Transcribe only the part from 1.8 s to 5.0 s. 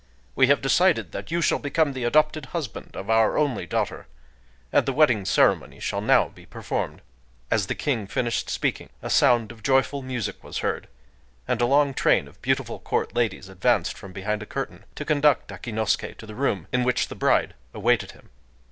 the adopted husband of Our only daughter;—and the